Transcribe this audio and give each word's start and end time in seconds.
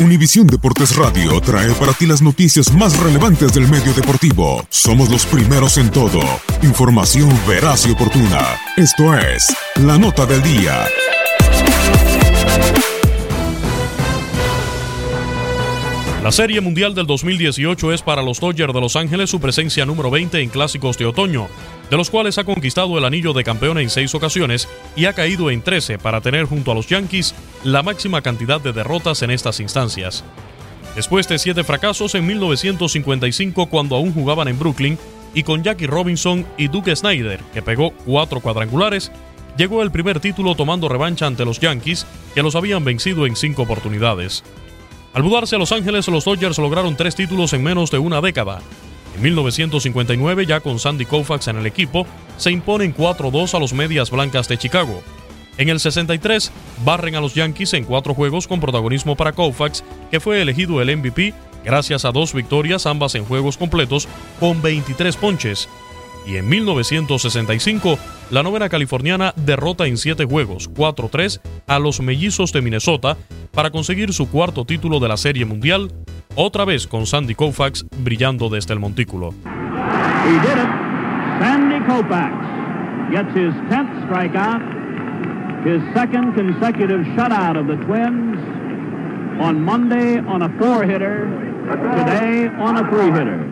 Univisión 0.00 0.48
Deportes 0.48 0.96
Radio 0.96 1.40
trae 1.40 1.72
para 1.74 1.92
ti 1.92 2.04
las 2.04 2.20
noticias 2.20 2.72
más 2.74 2.98
relevantes 2.98 3.54
del 3.54 3.68
medio 3.68 3.94
deportivo. 3.94 4.66
Somos 4.68 5.08
los 5.08 5.24
primeros 5.24 5.78
en 5.78 5.88
todo. 5.88 6.20
Información 6.62 7.30
veraz 7.46 7.86
y 7.86 7.92
oportuna. 7.92 8.58
Esto 8.76 9.16
es 9.16 9.54
La 9.76 9.96
Nota 9.96 10.26
del 10.26 10.42
Día. 10.42 10.84
La 16.24 16.32
Serie 16.32 16.60
Mundial 16.60 16.96
del 16.96 17.06
2018 17.06 17.92
es 17.92 18.02
para 18.02 18.22
los 18.22 18.40
Dodgers 18.40 18.74
de 18.74 18.80
Los 18.80 18.96
Ángeles 18.96 19.30
su 19.30 19.40
presencia 19.40 19.86
número 19.86 20.10
20 20.10 20.40
en 20.40 20.48
clásicos 20.48 20.98
de 20.98 21.06
otoño, 21.06 21.46
de 21.88 21.96
los 21.96 22.10
cuales 22.10 22.38
ha 22.38 22.44
conquistado 22.44 22.98
el 22.98 23.04
anillo 23.04 23.32
de 23.32 23.44
campeón 23.44 23.78
en 23.78 23.90
seis 23.90 24.12
ocasiones 24.14 24.68
y 24.96 25.04
ha 25.04 25.12
caído 25.12 25.50
en 25.50 25.62
13 25.62 25.98
para 25.98 26.20
tener 26.20 26.46
junto 26.46 26.72
a 26.72 26.74
los 26.74 26.88
Yankees 26.88 27.34
la 27.64 27.82
máxima 27.82 28.20
cantidad 28.20 28.60
de 28.60 28.72
derrotas 28.72 29.22
en 29.22 29.30
estas 29.30 29.58
instancias. 29.58 30.22
Después 30.94 31.26
de 31.26 31.38
siete 31.38 31.64
fracasos 31.64 32.14
en 32.14 32.26
1955 32.26 33.66
cuando 33.66 33.96
aún 33.96 34.12
jugaban 34.12 34.48
en 34.48 34.58
Brooklyn 34.58 34.98
y 35.32 35.42
con 35.42 35.64
Jackie 35.64 35.86
Robinson 35.86 36.46
y 36.56 36.68
Duke 36.68 36.94
Snyder, 36.94 37.40
que 37.52 37.62
pegó 37.62 37.92
cuatro 38.04 38.40
cuadrangulares, 38.40 39.10
llegó 39.56 39.82
el 39.82 39.90
primer 39.90 40.20
título 40.20 40.54
tomando 40.54 40.88
revancha 40.88 41.26
ante 41.26 41.44
los 41.44 41.58
Yankees, 41.58 42.06
que 42.34 42.42
los 42.42 42.54
habían 42.54 42.84
vencido 42.84 43.26
en 43.26 43.34
cinco 43.34 43.62
oportunidades. 43.62 44.44
Al 45.14 45.22
mudarse 45.22 45.56
a 45.56 45.58
Los 45.58 45.72
Ángeles, 45.72 46.06
los 46.08 46.24
Dodgers 46.24 46.58
lograron 46.58 46.96
tres 46.96 47.14
títulos 47.14 47.52
en 47.52 47.62
menos 47.62 47.90
de 47.90 47.98
una 47.98 48.20
década. 48.20 48.60
En 49.14 49.22
1959, 49.22 50.44
ya 50.44 50.60
con 50.60 50.80
Sandy 50.80 51.06
Koufax 51.06 51.48
en 51.48 51.56
el 51.56 51.66
equipo, 51.66 52.04
se 52.36 52.50
imponen 52.50 52.94
4-2 52.94 53.54
a 53.54 53.60
los 53.60 53.72
Medias 53.72 54.10
Blancas 54.10 54.48
de 54.48 54.58
Chicago. 54.58 55.02
En 55.56 55.68
el 55.68 55.78
63, 55.78 56.50
barren 56.84 57.14
a 57.14 57.20
los 57.20 57.34
Yankees 57.34 57.74
en 57.74 57.84
cuatro 57.84 58.14
juegos 58.14 58.48
con 58.48 58.60
protagonismo 58.60 59.16
para 59.16 59.32
Koufax, 59.32 59.84
que 60.10 60.20
fue 60.20 60.42
elegido 60.42 60.82
el 60.82 60.96
MVP 60.96 61.32
gracias 61.64 62.04
a 62.04 62.12
dos 62.12 62.34
victorias, 62.34 62.86
ambas 62.86 63.14
en 63.14 63.24
juegos 63.24 63.56
completos, 63.56 64.08
con 64.38 64.60
23 64.62 65.16
ponches. 65.16 65.68
Y 66.26 66.36
en 66.36 66.48
1965, 66.48 67.98
la 68.30 68.42
novena 68.42 68.68
californiana 68.68 69.32
derrota 69.36 69.86
en 69.86 69.96
siete 69.96 70.24
juegos, 70.24 70.70
4-3, 70.70 71.40
a 71.66 71.78
los 71.78 72.00
Mellizos 72.00 72.52
de 72.52 72.62
Minnesota 72.62 73.16
para 73.52 73.70
conseguir 73.70 74.12
su 74.12 74.30
cuarto 74.30 74.64
título 74.64 75.00
de 75.00 75.08
la 75.08 75.16
Serie 75.16 75.44
Mundial, 75.44 75.92
otra 76.34 76.64
vez 76.64 76.86
con 76.86 77.06
Sandy 77.06 77.34
Koufax 77.34 77.86
brillando 77.98 78.48
desde 78.48 78.72
el 78.74 78.80
montículo. 78.80 79.34
Sandy 81.40 81.80
Koufax 81.86 82.32
gets 83.10 83.36
his 83.36 83.52
10th 83.68 84.06
strikeout, 84.06 84.73
his 85.64 85.82
second 85.94 86.34
consecutive 86.34 87.00
shutout 87.16 87.58
of 87.58 87.66
the 87.66 87.76
Twins 87.84 88.38
on 89.40 89.62
Monday 89.62 90.18
on 90.18 90.42
a 90.42 90.48
four-hitter, 90.58 91.26
today 91.64 92.48
on 92.48 92.76
a 92.76 92.90
three-hitter. 92.90 93.50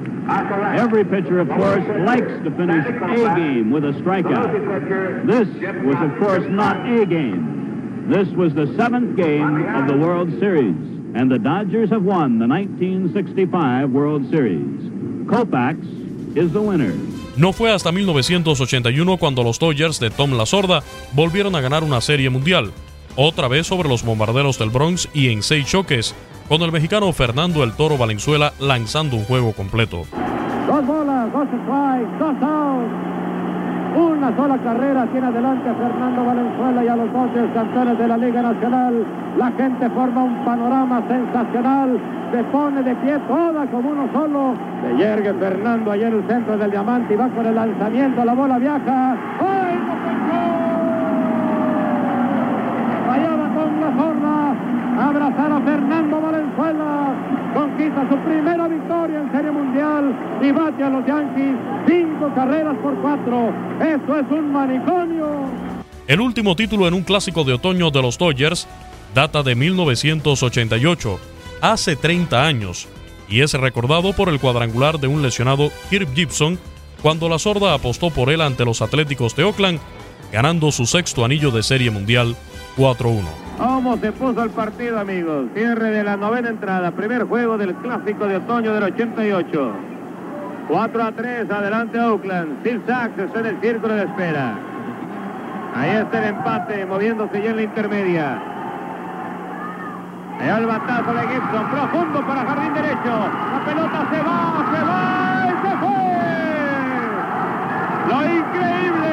Every 0.78 1.05
pitcher, 1.05 1.41
of 1.41 1.49
course, 1.49 1.84
likes 2.06 2.31
to 2.45 2.50
finish 2.50 2.87
a 2.87 3.34
game 3.34 3.71
with 3.71 3.84
a 3.84 3.93
strikeout. 3.93 5.27
This 5.27 5.49
was, 5.84 5.97
of 5.97 6.19
course, 6.19 6.45
not 6.49 6.87
a 6.87 7.06
game. 7.06 8.06
This 8.09 8.29
was 8.29 8.53
the 8.55 8.67
seventh 8.77 9.17
game 9.17 9.65
of 9.75 9.89
the 9.89 9.97
World 9.97 10.31
Series, 10.39 10.77
and 11.15 11.31
the 11.31 11.39
Dodgers 11.39 11.91
have 11.91 12.05
won 12.05 12.39
the 12.39 12.47
1965 12.47 13.91
World 13.91 14.29
Series. 14.31 14.81
Koufax 15.27 16.37
is 16.37 16.53
the 16.53 16.61
winner. 16.61 16.93
No 17.37 17.53
fue 17.53 17.72
hasta 17.72 17.93
1981 17.93 19.16
cuando 19.16 19.43
los 19.43 19.59
Dodgers 19.59 19.98
de 19.98 20.10
Tom 20.10 20.32
La 20.32 20.44
Sorda 20.44 20.82
volvieron 21.12 21.54
a 21.56 21.62
ganar 21.62 21.82
una 21.82 22.00
serie 22.03 22.28
mundial, 22.28 22.72
otra 23.16 23.48
vez 23.48 23.66
sobre 23.66 23.88
los 23.88 24.04
bombarderos 24.04 24.59
del 24.59 24.70
Bronx 24.70 25.09
y 25.15 25.31
en 25.31 25.43
seis 25.43 25.66
choques, 25.66 26.15
con 26.48 26.60
el 26.62 26.72
mexicano 26.72 27.10
Fernando 27.12 27.65
el 27.65 27.72
Toro 27.72 27.97
Valenzuela 27.97 28.53
lanzando 28.59 29.16
un 29.16 29.25
juego 29.25 29.53
completo. 29.53 30.04
Dos 30.66 30.87
bolas, 30.87 31.32
dos 31.32 32.41
dos. 32.41 33.12
Una 33.95 34.35
sola 34.35 34.57
carrera 34.57 35.07
tiene 35.13 35.27
adelante 35.27 35.69
a 35.69 35.75
Fernando 35.75 36.25
Valenzuela 36.25 36.83
y 36.83 36.89
a 36.89 36.97
los 36.97 37.13
Dodgers 37.13 37.53
campeones 37.53 37.99
de 37.99 38.09
la 38.09 38.17
Liga 38.17 38.41
Nacional. 38.41 39.05
La 39.37 39.51
gente 39.53 39.91
forma 39.91 40.23
un 40.23 40.45
panorama 40.45 41.03
sensacional. 41.07 41.99
Se 42.33 42.43
pone 42.45 42.83
de 42.83 42.95
pie 42.95 43.19
toda 43.29 43.67
como 43.67 43.91
uno 43.91 44.09
solo. 44.15 44.55
Se 44.83 44.97
yergue 44.97 45.35
Fernando 45.35 45.91
allá 45.91 46.09
en 46.09 46.15
el 46.15 46.25
centro 46.27 46.57
del 46.57 46.71
diamante 46.71 47.13
y 47.13 47.17
va 47.19 47.29
con 47.29 47.45
el 47.45 47.55
lanzamiento. 47.55 48.25
La 48.25 48.33
bola 48.33 48.59
viaja. 48.59 49.13
¡Ay, 49.13 49.79
no 49.87 49.93
Fallaba 53.13 53.49
con 53.55 53.81
la 53.81 53.91
zorra. 53.99 54.55
Abrazar 55.07 55.53
a 55.53 55.61
Fernando 55.61 56.21
Valenzuela. 56.21 57.12
Conquista 57.55 58.09
su 58.09 58.17
primera 58.17 58.69
victoria 58.69 59.21
en 59.21 59.33
Serie 59.33 59.50
Mundial 59.50 60.15
y 60.43 60.53
bate 60.53 60.83
a 60.83 60.91
los 60.91 61.06
Yankees. 61.06 61.56
Cinco 61.87 62.33
carreras 62.35 62.77
por 62.83 62.94
cuatro. 63.00 63.53
Esto 63.81 64.17
es 64.19 64.31
un 64.31 64.53
manicomio. 64.53 65.27
El 66.06 66.21
último 66.21 66.56
título 66.56 66.89
en 66.89 66.94
un 66.94 67.03
clásico 67.03 67.44
de 67.44 67.55
otoño 67.55 67.91
de 67.91 68.03
los 68.03 68.19
Dodgers 68.19 68.69
data 69.15 69.43
de 69.43 69.55
1988, 69.55 71.19
hace 71.61 71.97
30 71.97 72.47
años, 72.47 72.89
y 73.29 73.41
es 73.41 73.53
recordado 73.55 74.12
por 74.12 74.29
el 74.29 74.41
cuadrangular 74.41 74.99
de 74.99 75.06
un 75.06 75.23
lesionado 75.23 75.71
Kirk 75.91 76.15
Gibson 76.15 76.59
cuando 77.03 77.29
la 77.29 77.38
sorda 77.38 77.75
apostó 77.75 78.11
por 78.11 78.31
él 78.31 78.41
ante 78.41 78.65
los 78.65 78.81
Atléticos 78.81 79.35
de 79.37 79.45
Oakland, 79.45 79.81
ganando 80.33 80.71
su 80.71 80.87
sexto 80.87 81.25
anillo 81.25 81.50
de 81.50 81.62
Serie 81.62 81.91
Mundial 81.91 82.37
4-1. 82.77 83.23
¿Cómo 83.59 83.97
se 83.99 84.12
puso 84.12 84.43
el 84.43 84.50
partido, 84.50 84.99
amigos? 84.99 85.47
Cierre 85.55 85.91
de 85.91 86.05
la 86.05 86.17
novena 86.17 86.49
entrada, 86.49 86.91
primer 86.93 87.25
juego 87.25 87.59
del 87.59 87.75
clásico 87.75 88.27
de 88.27 88.37
otoño 88.37 88.73
del 88.73 88.85
88. 88.85 89.73
4 90.69 91.03
a 91.03 91.12
3, 91.12 91.50
adelante 91.50 92.00
Oakland. 92.00 92.61
Steve 92.61 92.81
Sachs 92.87 93.19
está 93.19 93.41
en 93.41 93.47
el 93.47 93.61
círculo 93.61 93.94
de 93.94 94.05
espera. 94.05 94.55
Ahí 95.75 95.91
está 95.91 96.19
el 96.19 96.25
empate, 96.37 96.87
moviéndose 96.87 97.43
ya 97.43 97.50
en 97.50 97.56
la 97.56 97.62
intermedia. 97.62 98.38
Allá 100.41 100.59
el 100.59 100.67
batazo 100.67 101.14
de 101.14 101.29
Gibson, 101.29 101.70
profundo 101.70 102.26
para 102.26 102.44
jardín 102.44 102.75
derecho. 102.75 103.14
La 103.53 103.64
pelota 103.64 104.06
se 104.11 104.19
va, 104.23 104.67
se 104.73 104.82
va 104.85 105.47
y 105.47 105.55
se 105.62 105.73
fue. 105.81 106.03
Lo 108.11 108.19
increíble. 108.38 109.12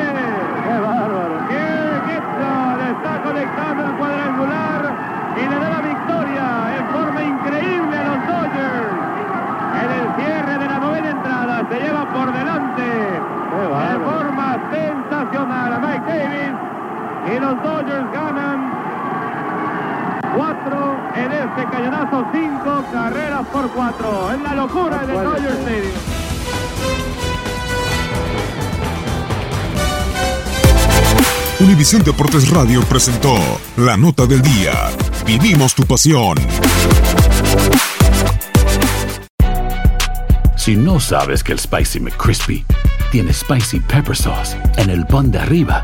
Qué 0.65 0.75
bárbaro. 0.79 1.47
Que 1.47 1.63
Gibson 2.09 2.77
está 2.91 3.13
conectando 3.23 3.85
el 3.85 3.91
cuadrangular 3.91 4.81
y 5.37 5.49
le 5.49 5.59
da 5.59 5.69
la 5.69 5.81
victoria 5.81 6.45
en 6.77 6.85
forma 6.89 7.23
increíble 7.23 7.97
a 7.97 8.03
los 8.03 8.19
Dodgers. 8.27 8.91
En 9.79 9.89
el 9.95 10.05
cierre 10.17 10.57
de 10.57 10.67
la 10.67 10.79
novena 10.79 11.09
entrada 11.09 11.63
se 11.69 11.79
lleva 11.79 12.05
por 12.11 12.33
delante 12.33 13.19
de 13.59 13.99
forma 14.05 14.57
sensacional 14.71 15.73
a 15.73 15.79
Mike 15.79 16.05
Davis 16.07 16.55
y 17.35 17.38
los 17.49 17.63
Dodgers 17.63 18.11
ganan 18.13 18.71
cuatro 20.35 20.97
en 21.15 21.31
este 21.31 21.63
cañonazo, 21.71 22.25
cinco 22.31 22.85
carreras 22.91 23.47
por 23.47 23.69
cuatro. 23.71 24.31
Es 24.31 24.41
la 24.41 24.53
locura 24.53 25.05
del 25.05 25.23
Dodger 25.23 25.51
Stadium. 25.53 25.93
Univisión 31.59 32.03
Deportes 32.03 32.49
Radio 32.51 32.81
presentó 32.83 33.35
la 33.77 33.97
nota 33.97 34.27
del 34.27 34.41
día. 34.41 34.73
Vivimos 35.25 35.73
tu 35.73 35.83
pasión. 35.85 36.37
Si 40.55 40.75
no 40.75 40.99
sabes 40.99 41.43
que 41.43 41.53
el 41.53 41.59
Spicy 41.59 41.99
McCrispy 41.99 42.63
tiene 43.11 43.33
Spicy 43.33 43.79
Pepper 43.79 44.15
Sauce 44.15 44.55
en 44.77 44.91
el 44.91 45.05
pan 45.07 45.31
de 45.31 45.39
arriba 45.39 45.83